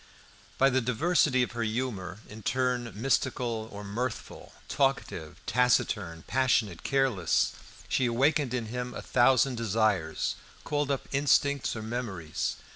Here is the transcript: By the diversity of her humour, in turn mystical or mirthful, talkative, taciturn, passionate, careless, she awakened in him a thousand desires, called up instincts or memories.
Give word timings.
By 0.57 0.71
the 0.71 0.81
diversity 0.81 1.43
of 1.43 1.51
her 1.51 1.61
humour, 1.61 2.21
in 2.27 2.41
turn 2.41 2.91
mystical 2.95 3.69
or 3.71 3.83
mirthful, 3.83 4.53
talkative, 4.67 5.39
taciturn, 5.45 6.23
passionate, 6.25 6.81
careless, 6.81 7.51
she 7.87 8.07
awakened 8.07 8.51
in 8.55 8.65
him 8.65 8.95
a 8.95 9.03
thousand 9.03 9.57
desires, 9.57 10.37
called 10.63 10.89
up 10.89 11.07
instincts 11.11 11.75
or 11.75 11.83
memories. 11.83 12.55